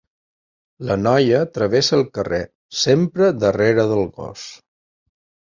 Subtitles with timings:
[0.91, 2.41] La noia travessa el carrer,
[2.85, 4.51] sempre darrere del gos.